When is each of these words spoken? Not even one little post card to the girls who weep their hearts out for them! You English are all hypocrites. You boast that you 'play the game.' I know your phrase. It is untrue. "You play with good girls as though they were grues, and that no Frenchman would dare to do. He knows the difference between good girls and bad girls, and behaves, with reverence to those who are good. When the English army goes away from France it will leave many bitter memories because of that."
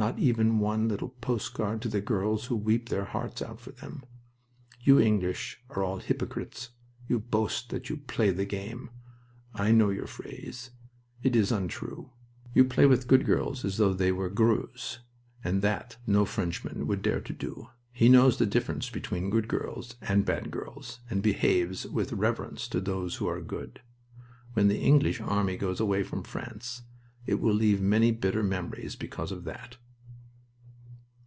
Not 0.00 0.20
even 0.20 0.60
one 0.60 0.86
little 0.88 1.08
post 1.08 1.54
card 1.54 1.82
to 1.82 1.88
the 1.88 2.00
girls 2.00 2.44
who 2.46 2.54
weep 2.54 2.88
their 2.88 3.06
hearts 3.06 3.42
out 3.42 3.58
for 3.58 3.72
them! 3.72 4.04
You 4.80 5.00
English 5.00 5.60
are 5.70 5.82
all 5.82 5.98
hypocrites. 5.98 6.70
You 7.08 7.18
boast 7.18 7.70
that 7.70 7.90
you 7.90 7.96
'play 7.96 8.30
the 8.30 8.44
game.' 8.44 8.90
I 9.54 9.72
know 9.72 9.90
your 9.90 10.06
phrase. 10.06 10.70
It 11.24 11.34
is 11.34 11.50
untrue. 11.50 12.12
"You 12.54 12.64
play 12.64 12.86
with 12.86 13.08
good 13.08 13.26
girls 13.26 13.64
as 13.64 13.78
though 13.78 13.92
they 13.92 14.12
were 14.12 14.28
grues, 14.30 15.00
and 15.42 15.62
that 15.62 15.96
no 16.06 16.24
Frenchman 16.24 16.86
would 16.86 17.02
dare 17.02 17.20
to 17.20 17.32
do. 17.32 17.70
He 17.90 18.08
knows 18.08 18.38
the 18.38 18.46
difference 18.46 18.88
between 18.90 19.30
good 19.30 19.48
girls 19.48 19.96
and 20.00 20.24
bad 20.24 20.52
girls, 20.52 21.00
and 21.10 21.24
behaves, 21.24 21.88
with 21.88 22.12
reverence 22.12 22.68
to 22.68 22.80
those 22.80 23.16
who 23.16 23.26
are 23.26 23.40
good. 23.40 23.80
When 24.52 24.68
the 24.68 24.78
English 24.78 25.20
army 25.20 25.56
goes 25.56 25.80
away 25.80 26.04
from 26.04 26.22
France 26.22 26.82
it 27.26 27.40
will 27.40 27.52
leave 27.52 27.80
many 27.80 28.12
bitter 28.12 28.44
memories 28.44 28.94
because 28.94 29.32
of 29.32 29.42
that." 29.42 29.76